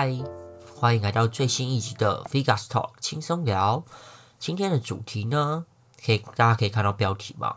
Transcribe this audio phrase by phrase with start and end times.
[0.00, 0.16] 嗨，
[0.76, 3.84] 欢迎来到最新一集的 Figas Talk 轻松聊。
[4.38, 5.66] 今天的主题呢，
[6.06, 7.56] 可以大家可以看到标题嘛，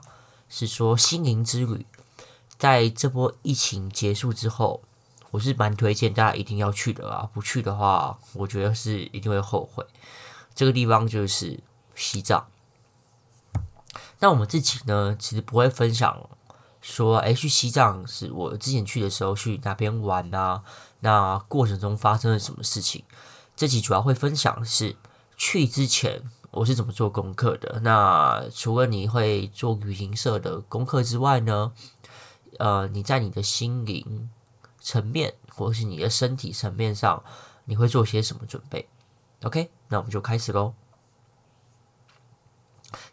[0.49, 1.85] 是说心灵之旅。
[2.57, 4.81] 在这波疫情结束之后，
[5.29, 9.85] 我是蛮推荐大家一定要去的啊，不去的话，我觉得是一定会后悔。
[10.55, 11.59] 这个地方就是
[11.93, 12.47] 西藏。
[14.17, 16.27] 那我们自己呢，其实不会分享
[16.81, 20.63] 说，哎，去西藏是我之前去的时候去哪边玩啊？
[21.01, 23.03] 那过程中发生了什么事情？
[23.55, 24.95] 这集主要会分享的是
[25.37, 27.79] 去之前我是怎么做功课的。
[27.81, 31.71] 那除了你会做旅行社的功课之外呢，
[32.57, 34.29] 呃，你在你的心灵
[34.79, 37.23] 层面或是你的身体层面上，
[37.65, 38.89] 你会做些什么准备
[39.43, 40.73] ？OK，那我们就开始喽。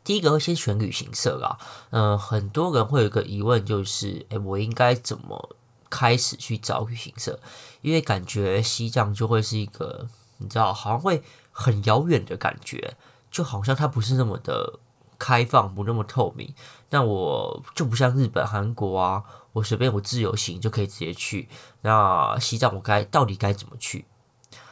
[0.05, 1.59] 第一个会先选旅行社啦。
[1.91, 5.57] 嗯、很多人会有一个疑问，就是，诶，我应该怎么
[5.91, 7.39] 开始去找旅行社？
[7.81, 12.97] 因为感觉西藏就会是一个，你知道，好像会很遥远的感觉，
[13.31, 14.79] 就好像它不是那么的
[15.19, 16.55] 开放，不那么透明。
[16.91, 21.49] 那我就不像日本、韩国啊，我随便我自由行就可以直接去。
[21.83, 24.07] 那西藏我该到底该怎么去？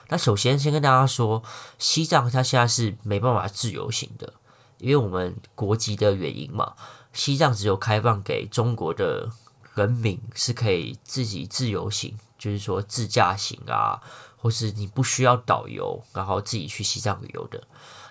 [0.09, 1.43] 那首先先跟大家说，
[1.79, 4.33] 西藏它现在是没办法自由行的，
[4.79, 6.75] 因为我们国籍的原因嘛，
[7.13, 9.31] 西藏只有开放给中国的
[9.75, 12.17] 人民是可以自己自由行。
[12.39, 13.99] 就是说自驾行啊，
[14.37, 17.67] 或是你不需要导游，然后自己去西藏旅游的。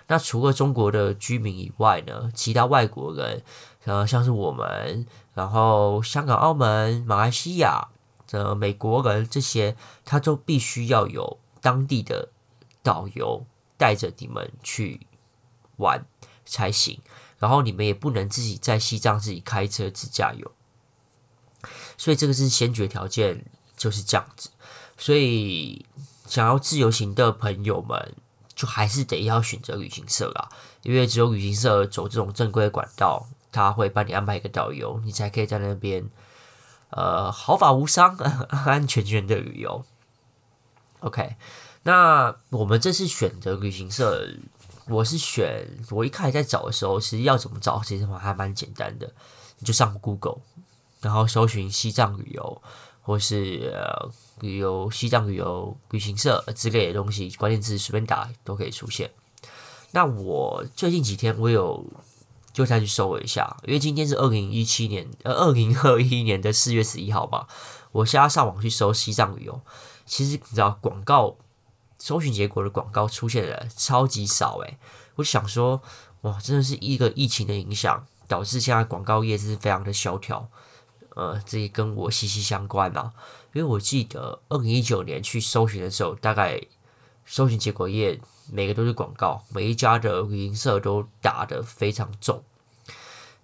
[0.08, 3.44] 那除了中国的居民以外呢，其他外国人，
[3.84, 7.86] 呃，像是我们，然后香港、澳门、马来西亚
[8.26, 12.30] 的美国人这些，他都必须要有当地的
[12.82, 15.06] 导游带着你们去
[15.76, 16.04] 玩
[16.46, 17.00] 才行。
[17.38, 20.52] 然后你们也不能自己在西藏自己开车自驾游。
[21.98, 23.44] 所以这个是先决条件。
[23.76, 24.48] 就是这样子，
[24.96, 25.84] 所以
[26.26, 28.14] 想要自由行的朋友们，
[28.54, 30.48] 就还是得要选择旅行社啦。
[30.80, 36.08] 因为只有旅行社走这种正规管道，他会帮你安排一个导游，你才可以在那边，
[36.88, 38.16] 呃，毫发无伤、
[38.48, 39.84] 安安全全的旅游。
[41.00, 41.36] OK，
[41.82, 44.26] 那我们这次选择旅行社，
[44.88, 49.12] 我是选我一开始在找的时候，其实要怎么找，其实还蛮简单的，
[49.58, 50.38] 你就上 Google，
[51.00, 52.62] 然后搜寻西藏旅游。
[53.06, 54.10] 或是呃
[54.40, 59.08] 旅游西藏旅游旅行社之类的东西，关键字随便打都可以出现。
[59.92, 61.86] 那我最近几天我有
[62.52, 67.46] 就再去搜了一下，因为今天是二零一七年呃二零二一年的四月十一号嘛，
[67.92, 69.60] 我现在上网去搜西藏旅游，
[70.04, 71.36] 其实你知道广告
[71.98, 74.78] 搜寻结果的广告出现的超级少诶，
[75.16, 75.82] 我想说
[76.22, 80.48] 哇，真的是一个疫情的影响，导致现在广告业是非常的萧条。
[81.14, 83.12] 呃，这也跟我息息相关啊，
[83.54, 86.60] 因为我记得二零一九年去搜寻的时候，大概
[87.24, 88.20] 搜寻结果页
[88.52, 92.44] 每个都是广告，每一家的旅行社都打得非常重。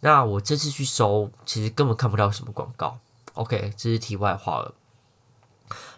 [0.01, 2.99] 那我这次去搜，其实根本看不到什么广告。
[3.35, 4.75] OK，这是题外话了。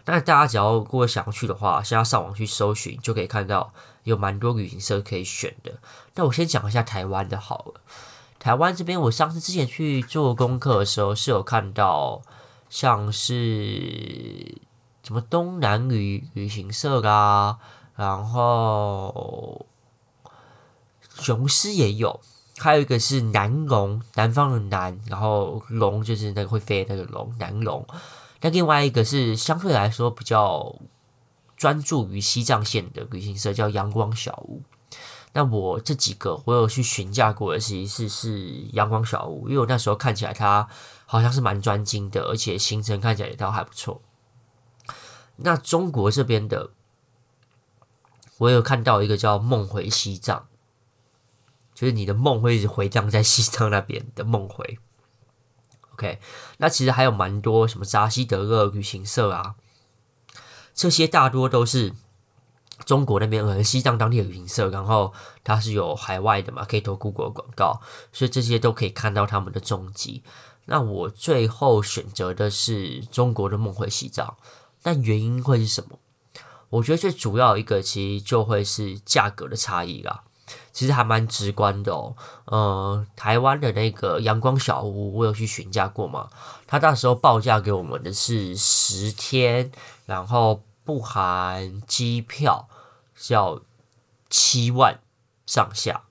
[0.05, 5.73] 那大家只要如果想去的话，现在上网去搜寻就可以看到有蛮多旅行社可以选的。
[6.15, 7.81] 那我先讲一下台湾的好了。
[8.37, 12.21] 台湾这边，我上次之前去做功课的时候，是有看到
[12.69, 14.61] 像是
[15.03, 17.57] 什么东南旅旅行社啊，
[17.95, 19.65] 然后
[21.19, 22.19] 雄狮也有，
[22.57, 27.83] 还有一个是南龙，南方的南，然后龙就是那个会飞的那个龙，南龙。
[28.45, 30.75] 那另外一个是相对来说比较
[31.57, 34.61] 专注于西藏线的旅行社，叫阳光小屋。
[35.33, 40.67] 那我这几个我有去询价过的，其实是是阳光小屋，因为我那时候看起来它
[41.07, 44.03] 好像是蛮专精的，而且行程看起来也都还不错。
[45.37, 46.69] 那中国这边的，
[48.37, 50.45] 我有看到一个叫梦回西藏，
[51.73, 54.77] 就是你的梦会一直回荡在西藏那边的梦回。
[55.95, 56.19] OK，
[56.59, 59.55] 那其实还有蛮多什么扎西德勒旅行社啊，
[60.73, 61.93] 这些大多都是。
[62.85, 65.13] 中国那边呃西藏当地的旅行社，然后
[65.45, 67.79] 它是有海外的嘛，可以投 Google 广告，
[68.11, 70.23] 所以这些都可以看到他们的踪迹。
[70.65, 74.35] 那我最后选择的是中国的梦回西藏，
[74.83, 75.99] 那原因会是什么？
[76.69, 80.25] 我觉得最主要一个其实就会是价格的差异啦，
[80.71, 82.15] 其实还蛮直观的哦。
[82.45, 86.29] 呃，台湾的那个阳光小屋，我有去询价过嘛，
[86.67, 89.71] 他那时候报价给我们的是十天，
[90.05, 90.61] 然后。
[90.85, 92.69] 不含机票，
[93.29, 93.59] 要
[94.29, 94.99] 七万
[95.47, 96.03] 上下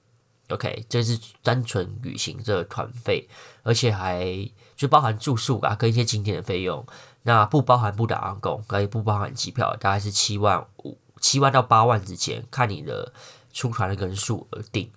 [0.48, 3.28] ，OK，这是单纯旅行这团费，
[3.62, 6.84] 而且还就包含住宿啊，跟一些景点的费用。
[7.22, 13.12] 那不包含不打工，可以不包含机票，大概是七万五七万到八万之间，看你的
[13.54, 14.90] 出团的人数而定。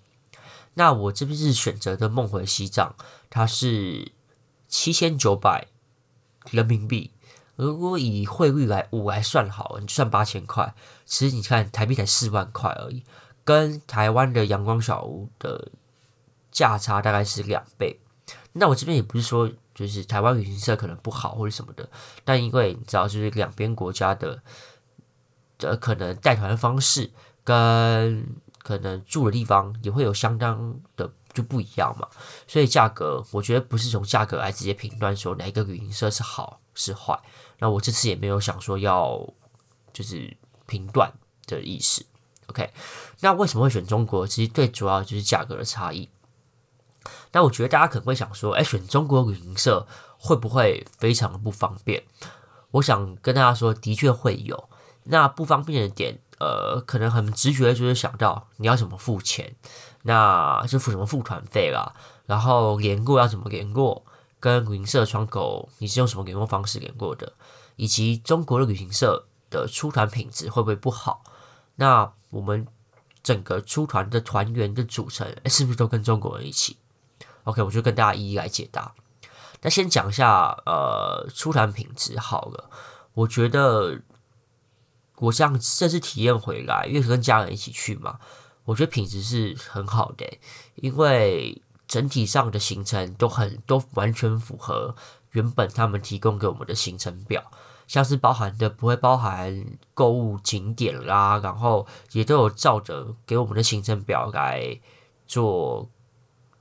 [0.74, 2.94] 那我这边是选择的梦回西藏，
[3.30, 4.12] 它是
[4.68, 5.68] 七千九百
[6.52, 7.12] 人民币。
[7.56, 10.76] 如果以汇率来五来算好，你算八千块，
[11.06, 13.04] 其实你看台币才四万块而已，
[13.44, 15.72] 跟台湾的阳光小屋的
[16.52, 18.00] 价差大概是两倍。
[18.54, 21.90] 那我这边也不是说就是台湾旅行社可能不好或者什么的，
[22.24, 24.44] 但因为你知道，就是两边国家的
[25.58, 27.10] 的可能带团方式
[27.44, 28.24] 跟
[28.68, 32.06] 可能住的地方也会有相当的就不一样嘛，
[32.46, 37.18] 所以价格我觉得不是从价格来直接评断说哪一个旅行社是好是坏。
[37.60, 39.26] 那我这次也没有想说要
[39.94, 40.36] 就是
[40.66, 41.10] 评断
[41.46, 42.06] 的意思
[42.48, 42.74] ，OK？
[43.22, 44.28] 那为什么会选中国？
[44.28, 46.10] 其实最主要就是价格的差异。
[47.32, 49.88] 那我觉得大家可能会想说，哎，选中国旅行社
[50.18, 52.04] 会不会非常的不方便？
[52.72, 54.68] 我想跟大家说，的确会有。
[55.06, 59.56] 那不方便的点，呃，可能很直觉就是想到你要怎么付钱，
[60.04, 61.94] 那就付什么付团费啦，
[62.26, 64.04] 然后联过要怎么联过。
[64.40, 67.34] 跟旅行社窗口，你是用什么联络方式联过的？
[67.76, 71.24] 以及中国的旅行社的出团品质会不会不好？
[71.78, 72.68] 那我们
[73.24, 76.78] 整个出团的团员的组成，是不是都跟中国人一起
[77.46, 78.94] ？OK，我就跟大家一一来解答。
[79.64, 82.70] 那先讲一下，呃，出团品质好了。
[83.16, 84.00] 我觉得
[85.18, 88.20] 我这样这次体验回来，因为跟家人一起去嘛，
[88.66, 90.26] 我觉得品质是很好的，
[90.76, 91.62] 因为。
[91.88, 94.94] 整体上的行程都很都完全符合
[95.32, 97.50] 原本他们提供给我们的行程表，
[97.88, 104.78] 像是包含的不会包含购物景点啦，然后也都有照着给我们的行程表来
[105.26, 105.90] 做，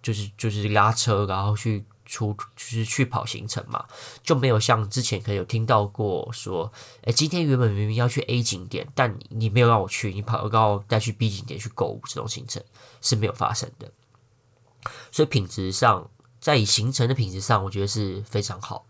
[0.01, 3.85] 就是就是拉车，然后去出就是去跑行程嘛，
[4.23, 6.73] 就没有像之前可能有听到过说，
[7.03, 12.63] 哎，今天原本明明要去 A 景点，但你没有让我去，你跑到带去 B 景点去购物这种行程
[13.03, 13.91] 是没有发生的。
[15.11, 16.09] 所以品质上，
[16.41, 18.87] 在以行程的品质上，我觉得是非常好。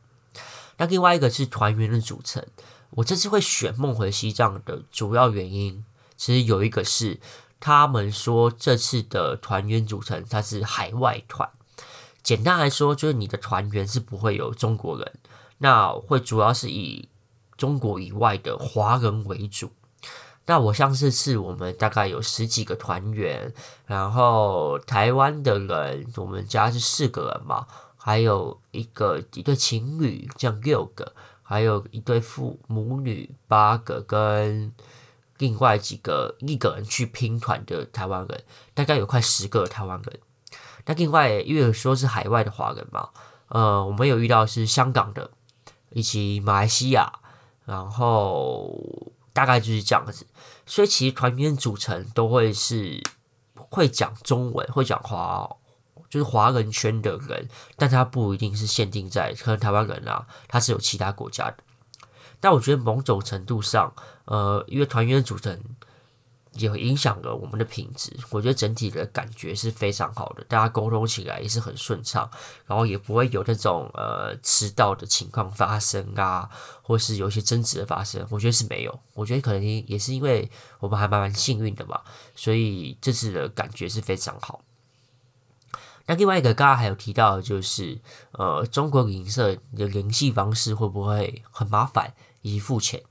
[0.77, 2.47] 那另外一个是团员的组成，
[2.91, 5.83] 我这次会选梦回西藏的主要原因，
[6.17, 7.19] 其实有一个是
[7.59, 11.51] 他们说这次的团员组成它是海外团，
[12.27, 15.13] 简单来说就是你的团员是不会有中国人，
[15.59, 17.09] 那会主要是以
[17.57, 19.71] 中国以外的华人为主。
[20.47, 23.55] 那我像这次我们大概有十几个团员，
[23.87, 27.65] 然后台湾的人，我们家是四个人嘛，
[27.97, 31.13] 还有一个一对情侣，这样六个，
[31.45, 34.73] 还有一对父母女八个，跟
[35.39, 38.43] 另外几个一个人去拼团的台湾人，
[38.75, 40.19] 大概有快十个台湾人。
[40.87, 43.11] 那另外因为说是海外的华人嘛，
[43.49, 45.31] 呃，我们有遇到是香港的，
[45.91, 47.13] 以及马来西亚，
[47.65, 49.13] 然后。
[49.37, 50.27] 大概就是这样子，
[50.65, 53.03] 所以其实团员组成都会是
[53.55, 55.47] 会讲中文、会讲华，
[56.09, 57.47] 就是华人圈的人，
[57.77, 61.59] 但他不一定是限定在可能台湾人啊，他是有其他国家的。
[62.41, 63.93] 但我觉得某种程度上，
[64.25, 65.63] 呃，因为团员组成。
[66.59, 72.29] 也会影响了我们的品质，我觉得整体的感觉是非常好的，大家沟通起来也是很顺畅，
[72.67, 76.49] 然后也不会有那种呃迟到的情况发生啊，
[76.83, 82.01] 或是有一些争执的发生，我觉得是没有，我觉得可能也是因为我们还蛮幸运的嘛，
[82.35, 84.63] 所以这次的感觉是非常好。
[86.07, 87.99] 那另外一个刚刚还有提到的就是
[88.31, 93.03] 呃中国旅行社的联系方式会不会很麻烦以及付钱？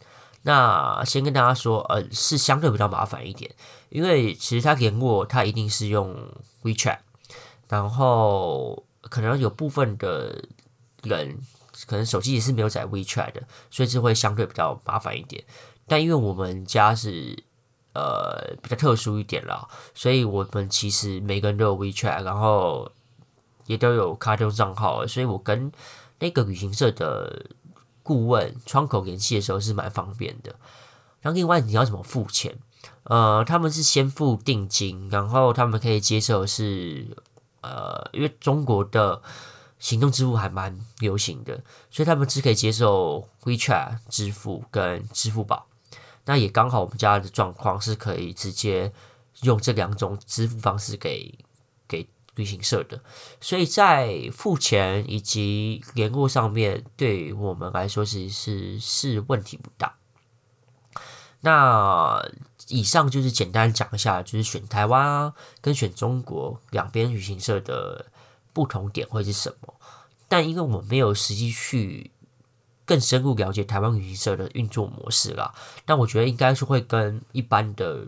[0.47, 3.49] 那先跟大家说，呃，是相对比较麻烦一点，
[3.89, 6.15] 因为其实他联络他一定是用
[6.61, 6.99] WeChat，
[7.67, 10.45] 然后可能有部分的
[11.01, 11.39] 人
[11.87, 15.43] 可能手机也是没有载 WeChat 的，所以这会相对比较麻烦一点。
[15.87, 17.43] 但因为我们家是
[17.95, 22.91] 呃比较特殊一点啦，所以我们其实每个人都有 WeChat，然后
[23.65, 25.71] 也都有卡通账号，所以我跟
[26.19, 27.47] 那个旅行社的。
[28.05, 30.55] 顾问窗口联系的时候是蛮方便的。
[31.21, 32.55] 然后另外你要怎么付钱？
[33.05, 37.17] 呃，他们是先付定金，然后他们可以接受是
[37.61, 39.23] 呃，因为中国的
[39.79, 45.65] 行动支付还蛮流行的，所以他们只可以接受 WeChat 支付跟支付宝。
[46.25, 48.93] 那也刚好我们家的状况是可以直接
[49.41, 51.33] 用这两种支付方式给。
[52.35, 53.01] 旅行社的，
[53.39, 59.95] 所以在付钱以及联络上面，对我们来说其实是是问题不大。
[61.41, 62.27] 那
[62.69, 68.07] 以上就是简单讲一下，就是选台湾啊，跟选中国两边旅行社的
[68.51, 69.75] 不同点会是什么。
[70.27, 72.09] 但因为我们没有实际去
[72.83, 75.53] 更深入了解台湾旅行社的运作模式啦。
[75.85, 78.07] 但我觉得应该是会跟一般的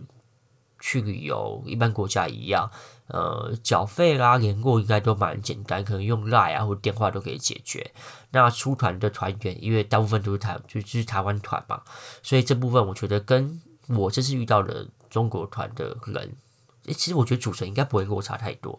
[0.80, 2.68] 去旅游一般国家一样，
[3.08, 7.92] 呃，缴费啦、联络应该都蛮简单，可能用 LINE 啊或电话都可以解决。
[8.30, 11.82] 那出团的团员，因为大部分都是台，就是台湾团嘛，
[12.22, 16.36] 所以这部分我觉得跟我这次遇到的中国团的人，
[16.84, 18.78] 其实我觉得组成应该不会落差太多。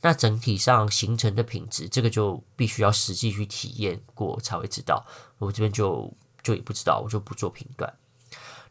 [0.00, 5.04] 那整体上行程的品质，这个就必须要实际去体验过才会知道。
[5.38, 6.10] 我这边就
[6.42, 7.92] 就也不知道，我就不做评断。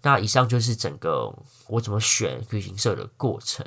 [0.01, 1.31] 那以上就是整个
[1.67, 3.63] 我怎么选旅行社的过程。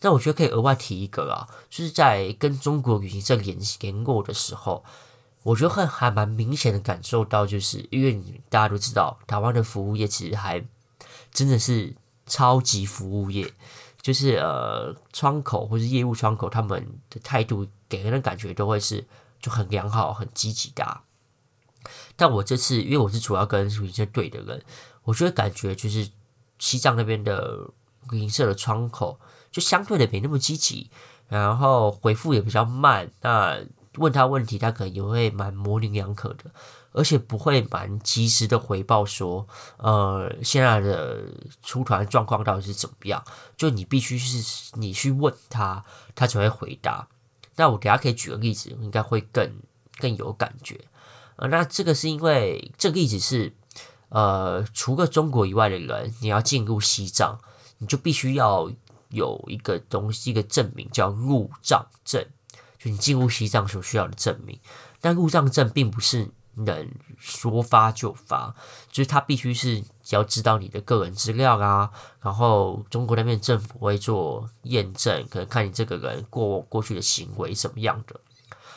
[0.00, 4.84] 那我觉得可以额外提一个啊，就是在跟中国旅行社联联络的时候，
[5.42, 10.64] 我觉得还还蛮明显的感受到，就是因为大家都知道，台湾的服务业其实还
[11.32, 11.94] 真的是
[12.26, 13.52] 超级服务业。
[14.02, 19.04] 就是呃，窗口或是业务窗口，他们的态度给人的感觉都会是
[19.40, 21.00] 就很良好、很积极的。
[22.14, 24.62] 但我这次因为我是主要跟旅行社对的人，
[25.02, 26.08] 我就会感觉就是
[26.60, 27.68] 西藏那边的
[28.10, 29.18] 旅行社的窗口
[29.56, 30.90] 就相对的没那么积极，
[31.28, 33.10] 然后回复也比较慢。
[33.22, 33.58] 那
[33.94, 36.50] 问他问题，他可能也会蛮模棱两可的。
[36.92, 39.46] 而且不会蛮及时的回报说，
[39.78, 41.24] 呃，现在的
[41.62, 43.24] 出团状况到底是怎么样？
[43.56, 45.82] 就你必须是你去问他，
[46.14, 47.08] 他才会回答。
[47.56, 49.50] 那我等下可以举个例子，应该会更
[49.98, 50.78] 更有感觉。
[51.36, 53.54] 呃，那这个是因为这个例子是，
[54.10, 57.38] 呃，除了中国以外的人，你要进入西藏，
[57.78, 58.70] 你就必须要
[59.08, 62.24] 有一个东西，一个证明叫入藏证，
[62.78, 64.58] 就你进入西藏所需要的证明。
[65.00, 66.30] 但入藏证并不是。
[66.58, 68.54] 能说发就发，
[68.90, 71.90] 就是他必须是要知道你的个人资料啊，
[72.22, 78.18] 然后中国那边政府会做验证，可能看你这个人过过去的行为什么样的，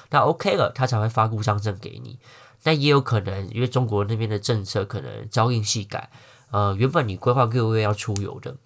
[0.09, 2.19] 那 OK 了，他才会发入藏证给你。
[2.61, 6.11] 但也有可能，因为中国那边的政策可能朝令夕改，
[6.51, 8.57] 呃，原本你规划六月要出游的，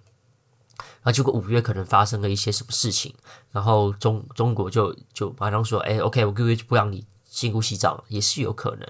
[1.03, 3.13] 然后结果五月可能发生了一些什么事情，
[3.51, 7.05] 然后中中国就就马上说，哎，OK，我六月就不让你。
[7.33, 8.87] 进入西藏也是有可能，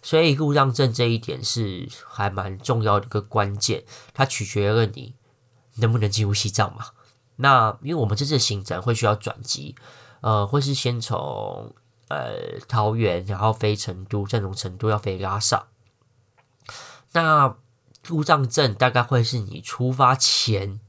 [0.00, 5.14] 所以入藏证这一点是还蛮重要的一个关键，它取决于你
[5.74, 6.86] 能不能进入西藏嘛。
[7.36, 9.76] 那因为我们这次行程会需要转机，
[10.22, 11.74] 呃，会是先从
[12.08, 15.66] 呃桃园，然后飞成都，再从成都要飞拉萨。
[17.12, 17.54] 那
[18.06, 20.80] 入藏证大概会是你出发前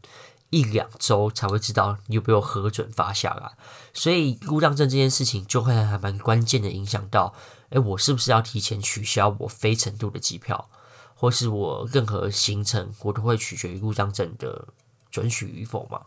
[0.53, 3.53] 一两周才会知道你有没有核准发下来。
[3.91, 7.33] 所以入藏证这件事情就会还蛮关键的，影响到，
[7.69, 10.69] 诶，我是不是要提前取消我非成都的机票，
[11.15, 14.67] 或是我任何行程，我都会取决于入藏证的
[15.09, 16.01] 准许与否嘛？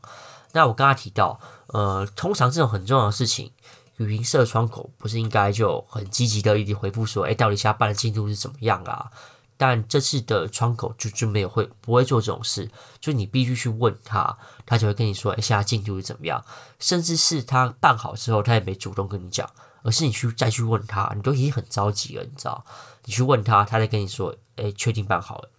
[0.53, 3.51] 那我刚刚提到，呃，通常这种很重要的事情，
[3.97, 9.11] 旅行社窗口不是应该就很积极的一直回复说，诶，到底现在办的进度是怎么样啊？
[9.59, 12.71] 但这次的窗口就就没有会不会做这种事，
[13.01, 14.37] 就你必须去问他，
[14.67, 16.45] 他就会跟你说，哎，现在进度是怎么样？
[16.79, 19.49] 甚至是他办好之后，他也没主动跟你讲，
[19.83, 22.65] 而是你去再去问他，你都已经很着急了，你知道？
[23.05, 25.51] 你去问他，他再跟你说，哎，确定办好了。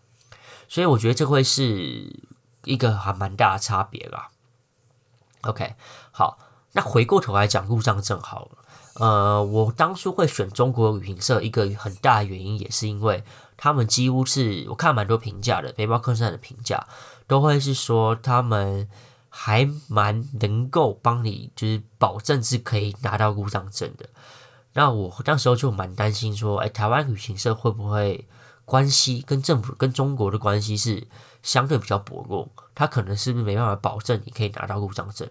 [0.70, 2.22] 所以我觉得这会是
[2.66, 4.27] 一个还蛮大的差别啦。
[5.42, 5.74] OK，
[6.12, 6.38] 好，
[6.74, 8.58] 那回过头来讲入账证好了。
[8.96, 13.24] 呃，我当初会选中国旅行社，一个很大的原因也是因为。
[13.57, 16.87] 他们几乎是我看蛮多评价的，背包客栈的评价
[17.25, 18.87] 都会是说他们
[19.29, 24.07] 还蛮能够帮你，就是保证是可以拿到入藏证的。
[24.73, 28.27] 那我那时候就蛮担心说，哎，台湾旅行社会不会
[28.63, 31.07] 关系跟政府跟中国的关系是
[31.41, 32.47] 相对比较薄弱？
[32.75, 35.27] 他可能是不是没办法保证你可以拿到入藏证？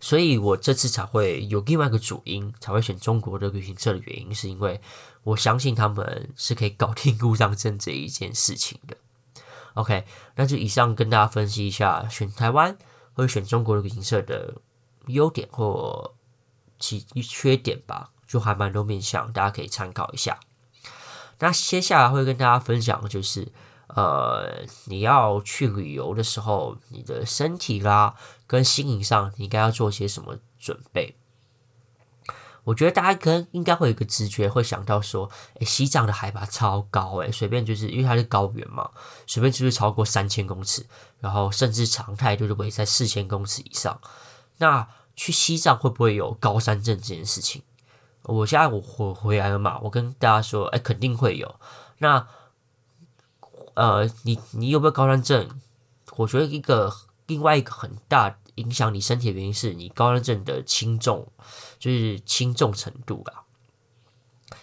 [0.00, 4.80] 所以我这次才会有另外一个主因，才会选中国的旅行社的原因，是因为
[5.22, 8.96] 我相信他们是可以搞定故障证这一件事情的。
[9.74, 10.04] OK，
[10.36, 12.76] 那就以上跟大家分析一下选台湾
[13.14, 14.54] 或选中国的旅行社的
[15.06, 16.14] 优点或
[16.78, 20.40] 其缺点吧，就还蛮多面向，大家可以参考一下。
[21.38, 23.52] 那接下来会跟大家分享的就是。
[23.88, 28.14] 呃，你要去旅游的时候，你的身体啦
[28.46, 31.16] 跟心理上，你应该要做些什么准备？
[32.64, 38.90] 我觉得大家可能应该会有一个直觉，会想到说，诶，西藏的海拔超高，诶，随便就是因为它是高原嘛，
[39.26, 40.86] 随便就是超过三千公尺，
[41.20, 43.98] 然后甚至常态都是会在四千公尺以上。
[44.58, 47.62] 那去西藏会不会有高山症这件事情？
[48.24, 51.58] 我现在我回回来了嘛，我跟大家说，诶，肯定会有。
[51.96, 52.28] 那
[53.78, 55.48] 呃，你你有没有高山症？
[56.16, 56.92] 我觉得一个
[57.28, 61.30] 另外一个很大影响你身体的原因是你高山症的轻重，
[61.78, 63.44] 就是轻重程度吧。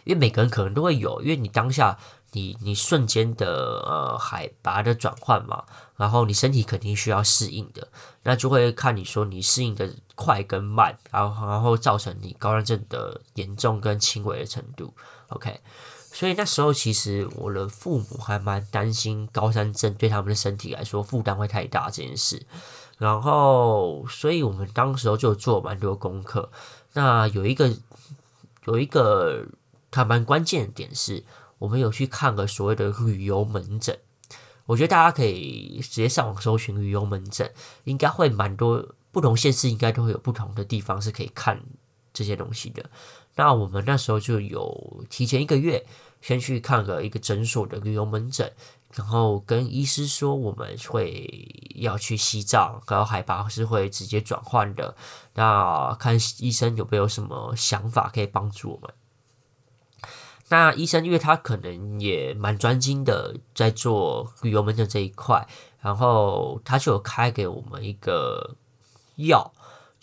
[0.03, 1.98] 因为每个人可能都会有，因为你当下
[2.34, 5.63] 你你瞬间的呃海拔的转换嘛，
[5.95, 7.88] 然后你身体肯定需要适应的，
[8.24, 14.93] 那就会看你说你适应的快跟慢，然后然后造成你高山症的严重跟轻微的程度。
[15.29, 15.62] OK，
[16.15, 22.45] 所以那时候其实我的父母还蛮担心高山症对他们的身体来说负担会太大这件事，
[22.98, 26.50] 然后所以我们当时候就做蛮多功课。
[26.93, 27.69] 那有一个
[28.63, 29.45] 有一个
[29.91, 31.25] 还蛮关键的点是，
[31.57, 34.00] 我们有去看个所谓的旅游门诊。
[34.67, 37.51] 我觉得大家可以直接上网搜寻旅游门诊，
[37.84, 41.62] 应该会蛮多不同县市应该都会有不同的地方是可以看
[42.13, 42.89] 这些东西的。
[43.36, 45.86] 那我们那时候就有提前一个月
[46.22, 48.51] 先去看个一个诊所的旅游门诊，
[48.94, 54.96] 然后跟医师说我们会要去西藏，然后海拔是会直接转换的。
[55.34, 58.94] 那看医生有没有什么想法可以帮助我们？
[60.48, 65.48] 那医生因为他可能也蛮专精的在做旅游门诊这一块，
[65.82, 68.56] 然后他就开给我们一个
[69.15, 69.51] 药。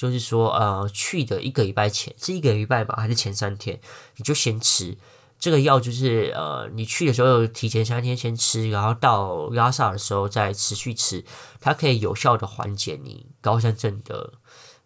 [0.03, 3.79] 就是说，呃，去的一个礼拜前是一个礼拜吧，还是前三天，
[4.17, 4.99] 你就先吃
[5.39, 5.79] 这个药。
[5.79, 11.25] 就是呃，你去的时候提前三天先吃，然后到拉萨的时候再持续吃，
[11.61, 14.33] 它可以有效的缓解你高山症的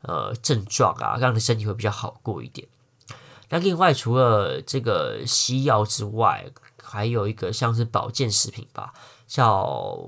[0.02, 2.68] 呃症状啊，让你身体会比较好过一点。
[3.48, 6.44] 那另外除了这个西药之外，
[6.82, 8.92] 还有一个像是保健食品吧，
[9.26, 9.98] 叫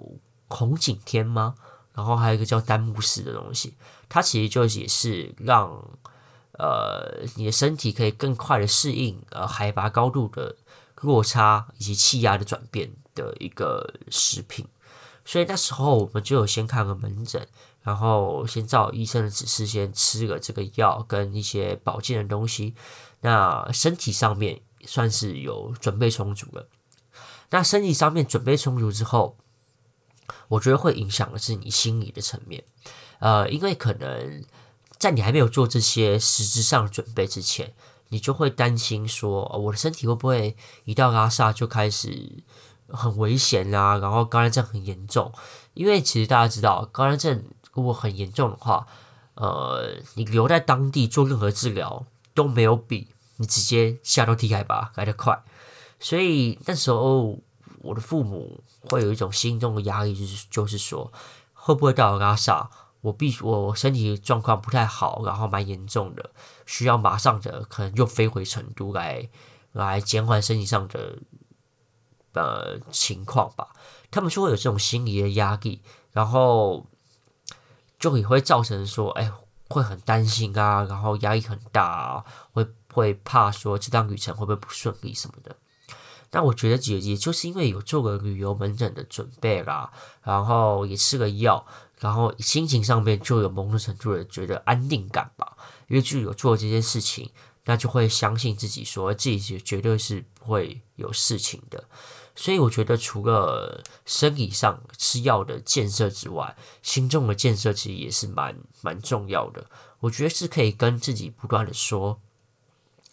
[0.48, 1.54] 红景天吗？
[1.94, 3.74] 然后还有一个叫丹木斯的东西。
[4.08, 5.70] 它其实就也是让
[6.52, 10.56] 呃你的身体可以更快的适应呃海拔高度的
[11.02, 14.66] 落差以及气压的转变的一个食品，
[15.24, 17.46] 所以那时候我们就有先看个门诊，
[17.82, 22.75] 然后先照医生的指示先吃了这个药跟一些保健的东西，
[23.21, 26.68] 那身体上面算是有准备充足了。
[27.50, 29.36] 那身体上面准备充足之后，
[30.49, 32.64] 我觉得会影响的是你心理的层面。
[33.19, 34.45] 呃，因为可能
[34.99, 37.73] 在你还没有做这些实质上的准备之前，
[38.09, 42.43] 你就会担心说，我的身体会不会一到拉萨就开始
[42.89, 43.99] 很危险啊？
[43.99, 45.33] 然后高山症很严重。
[45.75, 48.87] 因为其实大家知道，高山症如果很严重的话，
[49.35, 52.04] 呃，你留在当地做任何治疗
[52.35, 55.41] 都没有比你直接下到低海拔来得快。
[56.00, 57.39] 所以那时候
[57.83, 61.13] 我的父母会有一种心中的压力，就是就是说，
[61.54, 62.71] 会不会到拉萨？
[63.00, 66.30] 我必须，我身体状况不太好，然后蛮严重的，
[66.67, 69.28] 需要马上的可能又飞回成都来，
[69.73, 71.19] 来减缓身体上的
[72.32, 73.69] 呃情况吧。
[74.11, 75.80] 他们就会有这种心理的压力，
[76.13, 76.87] 然后
[77.99, 79.30] 就也会造成说，哎，
[79.69, 85.54] 会很担心啊，然后压力很大啊，会会怕说这趟旅程会不会不顺利什么的。
[86.30, 89.91] 但我觉得姐姐就是因为有做个旅游门诊的准备啦，
[90.23, 91.65] 然后也吃了药。
[92.00, 95.56] 然后心情上面就有某种程度的觉得安定感吧，
[95.89, 97.30] 因为就有做这件事情，
[97.65, 101.84] 那就会相信自己说自己绝对是不会有事情的。
[102.37, 109.67] 所以我觉得除了生理上吃药的建设之外，心中的建设其实也是蛮蛮重要的。
[109.99, 112.21] 我觉得是可以跟自己不断的说，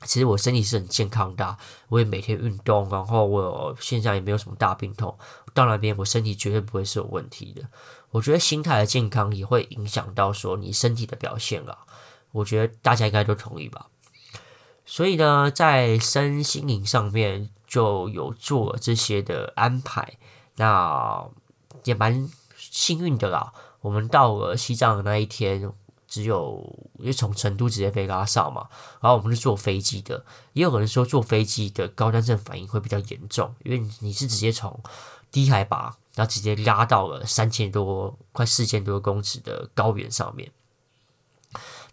[0.04, 5.18] 其实我身体是很健康的，我也每天运动，然后我现在也没有什么大病痛，
[5.56, 7.68] 到那边我身体绝对不会是有问题的。
[8.16, 11.80] 我觉得心态的健康也会影响到说你身体的表现了，
[12.32, 13.88] 我觉得大家应该都同意吧。
[14.86, 20.18] 所以呢，在身心灵上面就有做这些的安排，
[20.56, 21.26] 那
[21.84, 23.52] 也蛮幸运的啦。
[23.82, 25.70] 我们到了西藏的那一天，
[26.08, 28.70] 只有因为从成都直接飞拉萨嘛，
[29.02, 30.24] 然后我们是坐飞机的。
[30.54, 34.80] 也有人说坐飞机的高山症反应会比较严重，因为你是直接从
[35.30, 35.98] 低海拔。
[36.16, 40.52] 然后直接拉到了三千多、快四千多公尺的高原上面。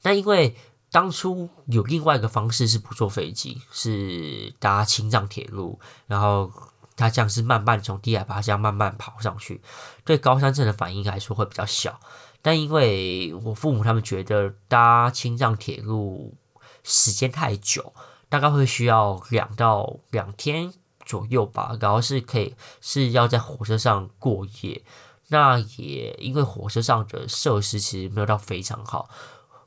[0.03, 0.57] 那因为
[0.91, 6.53] 当初有另外一个方式是不坐飞机，是搭青藏铁路，然后
[6.97, 9.63] 它这样是慢慢从低海拔这样慢慢跑上去，
[10.05, 11.99] 对高山症的反应来说会比较小。
[12.43, 16.35] 但因为我父母他们觉得搭青藏铁路
[16.83, 17.95] 时间太久，
[18.29, 20.75] 大概会需要两到两天。
[21.13, 24.83] 左右吧，然后是可以是要在火车上过夜，
[25.29, 29.11] 那也因为火车上的设施其实没有到非常好，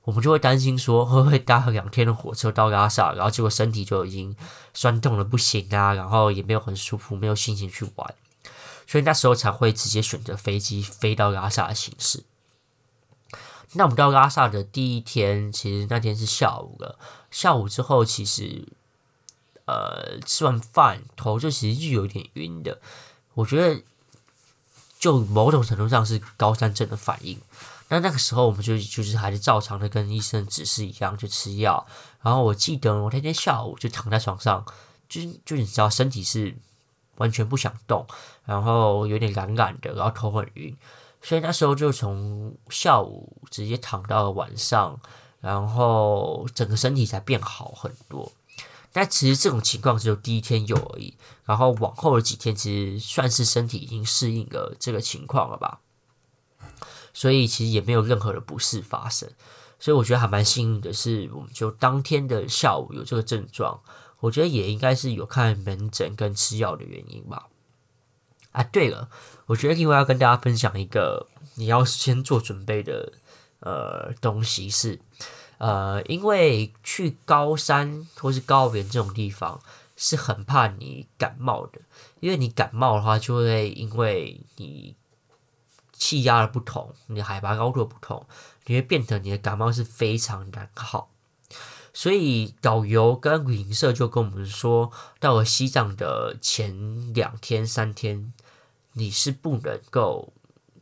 [0.05, 4.35] 我们就会担心说会不会搭两天的火车到拉萨，然后结果身体就已经
[4.73, 8.15] 酸痛的不行啊，然后也没有很舒服，没有心情去玩，
[8.87, 12.23] 所以那时候才会直接选择飞机飞到拉萨的形式。
[13.73, 16.97] 那我们到拉萨的第一天，其实那天是下午了，
[17.29, 18.67] 下午之后其实。
[19.65, 22.79] 呃，吃完饭头就其实就有点晕的。
[23.33, 23.81] 我觉得
[24.99, 27.39] 就某种程度上是高山症的反应。
[27.89, 31.85] 那那个时候我们就就是还是照常的跟医生指示一样去吃药。
[32.21, 34.65] 然后我记得我那天下午就躺在床上，
[35.07, 36.55] 就就你知道身体是
[37.17, 38.07] 完全不想动，
[38.45, 40.75] 然后有点懒懒的，然后头很晕。
[41.21, 44.99] 所以那时候就从下午直接躺到了晚上，
[45.41, 48.31] 然后整个身体才变好很多。
[48.95, 55.81] 但其实这种情况只有第一天有而已，然后往后的几天其实算是身体已经适应了这个情况了吧。
[57.13, 59.29] 所以其实也没有任何的不适发生。
[59.79, 63.81] 所以我觉得还蛮幸运的是，我们就当天的下午有这个症状，
[64.21, 67.47] 我觉得也应该是有看门诊跟吃药的原因吧。
[68.53, 69.09] 啊，对了，
[69.47, 73.11] 我觉得另外要跟大家分享一个你要先做准备的
[73.59, 75.01] 呃东西是，
[75.57, 79.61] 呃，因为去高山或是高原这种地方
[79.95, 81.79] 是很怕你感冒的，
[82.19, 84.95] 因为你感冒的话就会因为你
[85.93, 88.25] 气压的不同，你海拔高度的不同，
[88.65, 91.09] 你会变得你的感冒是非常难好。
[91.93, 94.91] 所以导游跟旅行社就跟我们说，
[95.21, 98.33] 到了西藏的前两天三天，
[98.91, 100.33] 你是不能够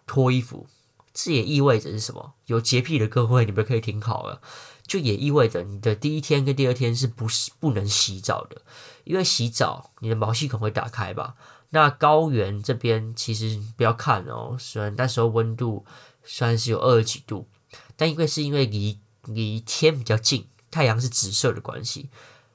[0.07, 0.65] 脱衣服。
[1.13, 2.33] 这也意味着是什么？
[2.47, 4.41] 有洁癖的各位，你们可以听好了。
[4.85, 8.61] 就也意味着你的第一天跟第二天是不是不能洗澡的？
[9.05, 11.35] 因为洗澡，你的毛细孔会打开吧？
[11.69, 15.85] 那高原这边其实不要看哦，虽然那时候温度
[16.23, 17.47] 虽然是有二十几度，
[17.95, 20.47] 但因为是因为离离天比较近。
[20.69, 22.09] 太阳是直射的关系，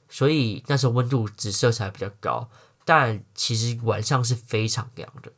[0.09, 2.49] 所以那时候温度直射才比较高。
[2.83, 5.31] 但其实晚上是非常凉的，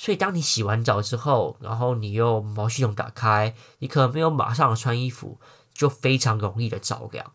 [0.00, 5.38] 所以当你洗完澡之后，然后你又毛细孔打开，你可能没有马上穿衣服，
[5.74, 7.34] 就非常容易的着凉。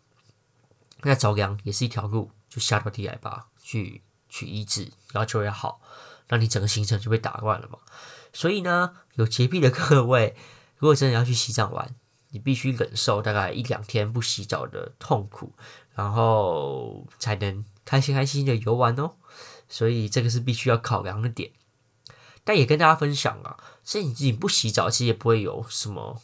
[1.04, 5.80] 那着凉也是一条路，就下到低海拔去去医治，然后就会好，
[6.30, 7.78] 那你整个行程就被打乱了嘛。
[8.34, 10.36] 所以呢，有洁癖的各位，
[10.78, 11.94] 如果真的要去西藏玩，
[12.30, 15.54] 你必须忍受大概一两天不洗澡的痛苦，
[15.94, 19.12] 然后才能开心开心的游玩哦。
[19.70, 21.52] 所以这个是必须要考量的点。
[22.46, 26.22] 但也跟大家分享啊，所以你自己不洗澡，其实也不会有什么。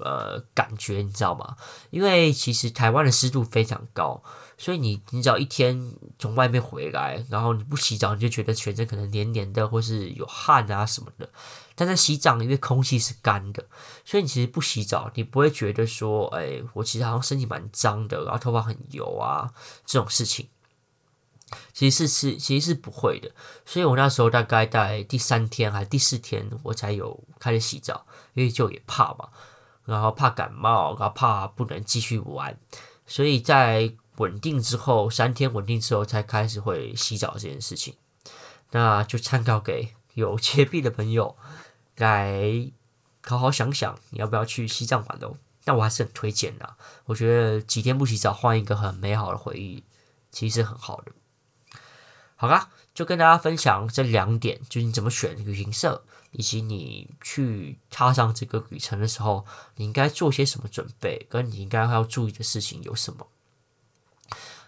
[0.00, 1.56] 呃，感觉你知道吗？
[1.90, 4.22] 因为其实台湾的湿度非常高，
[4.56, 11.28] 所以你你只要一天从外面回来，然后你不洗澡，你就觉得全身可能黏黏的，或是有汗啊什么的。
[11.74, 13.66] 但在西藏，因为空气是干的，
[14.04, 19.52] 所以你其实不洗澡，你不会觉得说，哎，我其实好像身体蛮脏的，然后头发很油啊
[19.84, 20.48] 这种事情。
[21.72, 23.30] 其实是是其实是不会的。
[23.64, 29.28] 所以我那时候大概在第三天还是第四天，我才有开始洗澡，因为就也怕嘛。
[29.84, 32.54] 然后怕感冒，然后怕不能继续玩，
[33.06, 37.94] 所以在稳定之后，三天稳定之后才开始会洗澡这件事情。
[38.72, 41.34] 那就参考给有洁癖的朋友
[41.96, 42.70] 来
[43.22, 45.38] 好好想想，你要不要去西藏玩哦？
[45.64, 49.82] 但我还是很推荐的，我觉得几天不洗澡，换一个很美好的回忆，
[50.30, 51.12] 其实很好的。
[52.38, 56.02] 好啦，就跟大家分享这两点，就是你怎么选旅行社。
[56.32, 59.46] 以及你去踏上这个旅程的时候，
[59.76, 63.26] 你应该做些什么准备，跟你应该要注意的事情有什么？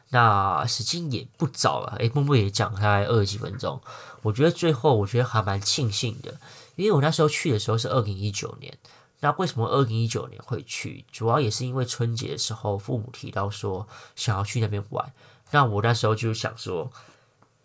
[0.09, 3.79] 那时间也不早了，诶，默默也讲大概二十几分钟。
[4.23, 6.41] 我觉得最后我觉得还蛮庆幸的，
[6.77, 8.79] 因为我那时候去的时候是二零一九年。
[9.21, 11.05] 那为什么二零一九年会去？
[11.13, 15.13] 主要也是因为春节的时候父母提到说想要去那边玩，
[15.51, 16.91] 那我那时候就想说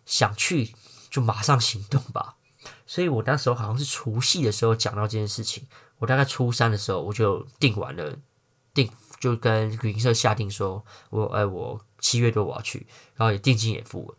[0.06, 0.74] 想去
[1.10, 2.36] 就马上行动吧。
[2.86, 5.64] 所以我那时候好像是除夕的时候讲到这件事情，
[5.98, 8.16] 我大概初三的时候我就订完了，
[8.72, 8.90] 订
[9.20, 14.16] 就跟旅行社下定说，我哎我七月多我要去，然后也定金也付了。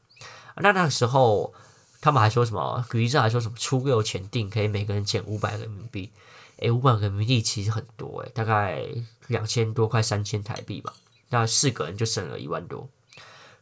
[0.58, 1.54] 那那个时候
[2.02, 2.86] 他们还说什么？
[2.92, 6.12] 旅行社还说什么初六前订可以每个人减五百人民币？
[6.60, 8.84] 哎，五百人民币其实很多哎，大概
[9.28, 10.94] 两千多块三千台币吧。
[11.30, 12.90] 那四个人就省了一万多，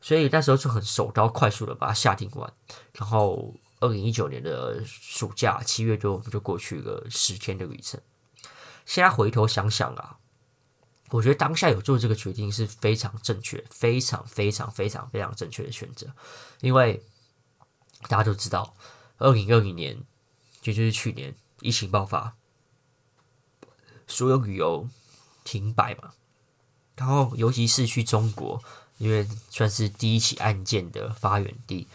[0.06, 2.54] 所以那时候就很手刀快速的把它下定完，
[2.94, 3.56] 然后。
[3.82, 8.00] 二零一九年的暑假七月多，我们就过去了十天的旅程。
[8.86, 10.18] 现在回头想想啊，
[11.10, 16.08] 我觉得当下有做这个决定是非常正确、非常非常非常非常正确的选择。
[16.62, 17.04] 因为
[18.08, 18.76] 大家都知道，
[19.18, 20.02] 二零二零年
[20.64, 22.36] 也就是去年疫情爆发，
[24.08, 24.88] 所有旅游
[25.44, 26.14] 停摆嘛。
[26.96, 28.64] 然后尤其是去中国，
[28.98, 31.88] 因为算是第一起案件的发源地，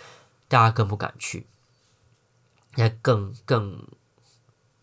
[0.48, 1.46] 大家更不敢去。
[2.76, 3.86] 那更更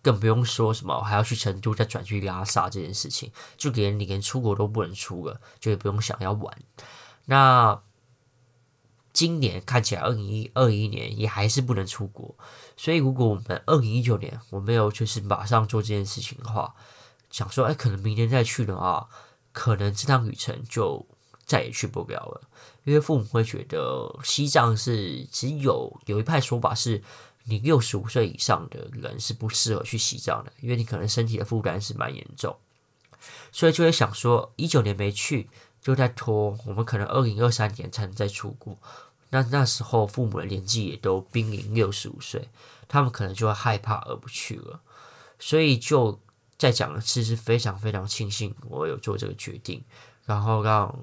[0.02, 6.58] 更不用说什么，还要去成都再转去拉萨这件事情，就连你连出国都不能出了，就也不用想要玩。
[7.26, 7.82] 那
[9.14, 12.36] 今年看起来二零一二一年也还是不能出国，
[12.76, 16.76] 所以如果我们二零一九年我没有就是马上做这件事情的话，
[17.32, 19.10] 想说哎，可能明年再去的话，
[19.52, 21.06] 可能这趟旅程就
[21.48, 22.42] 再也去不了了，
[22.84, 27.02] 因为父母会觉得西藏是只有有一派说法是，
[27.46, 32.56] 你六十五岁以上的人是不适合去西藏的，因为你可能身体的负担是蛮严重，
[33.54, 35.50] 所以就会想说一九年没去，
[35.82, 38.78] 就在拖，我们可能二零二三年才能再出国。
[39.30, 42.50] 那那时候父母的年纪也都濒临六十五岁，
[42.88, 44.82] 他们可能就会害怕而不去了。
[45.40, 46.20] 所以就
[46.58, 49.84] 再讲一次，是非常非常庆幸我有做这个决定，
[50.26, 50.98] 然后让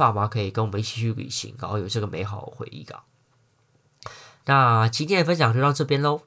[0.00, 3.00] 爸妈可以跟我们一起去旅行，然后有这个美好的回忆感。
[4.46, 6.22] 那今天的分享就到这边喽。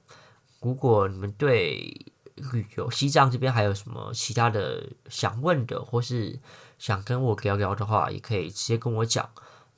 [0.61, 2.05] 如果你们对
[2.35, 6.39] 旅游西藏这边还有什么其他的想问的，或是
[6.77, 9.29] 想跟我聊聊的话，也可以直接跟我讲。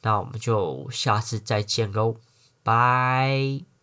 [0.01, 2.17] 那我们就下次再见喽，
[2.61, 3.74] 拜。